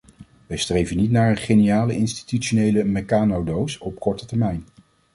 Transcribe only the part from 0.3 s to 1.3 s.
Wij streven niet naar